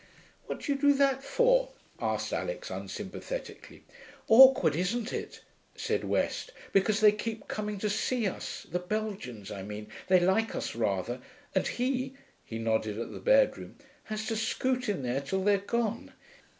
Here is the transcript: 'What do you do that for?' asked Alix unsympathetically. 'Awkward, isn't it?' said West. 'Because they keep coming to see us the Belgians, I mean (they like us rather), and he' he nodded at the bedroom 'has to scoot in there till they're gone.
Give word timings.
'What 0.47 0.61
do 0.61 0.71
you 0.73 0.79
do 0.79 0.93
that 0.95 1.23
for?' 1.23 1.69
asked 1.99 2.33
Alix 2.33 2.71
unsympathetically. 2.71 3.83
'Awkward, 4.27 4.75
isn't 4.75 5.13
it?' 5.13 5.41
said 5.75 6.03
West. 6.03 6.51
'Because 6.73 7.01
they 7.01 7.11
keep 7.11 7.47
coming 7.47 7.77
to 7.77 7.87
see 7.87 8.25
us 8.27 8.65
the 8.71 8.79
Belgians, 8.79 9.51
I 9.51 9.61
mean 9.61 9.89
(they 10.07 10.19
like 10.19 10.55
us 10.55 10.73
rather), 10.75 11.21
and 11.53 11.67
he' 11.67 12.15
he 12.43 12.57
nodded 12.57 12.97
at 12.97 13.11
the 13.11 13.19
bedroom 13.19 13.75
'has 14.05 14.25
to 14.25 14.35
scoot 14.35 14.89
in 14.89 15.03
there 15.03 15.21
till 15.21 15.43
they're 15.43 15.59
gone. 15.59 16.11